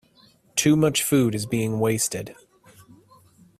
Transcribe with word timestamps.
Too 0.55 0.75
much 0.75 1.03
food 1.03 1.35
is 1.35 1.45
being 1.45 1.79
wasted. 1.79 2.33